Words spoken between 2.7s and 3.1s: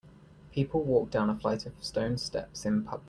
public.